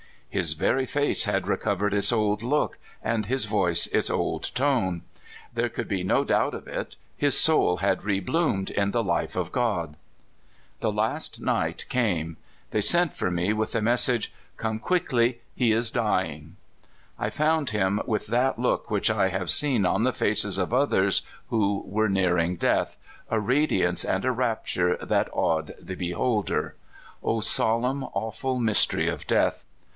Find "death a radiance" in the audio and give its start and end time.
22.55-24.03